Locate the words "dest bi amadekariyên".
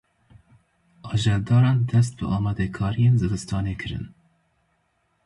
1.91-3.13